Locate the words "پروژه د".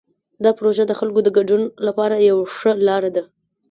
0.57-0.93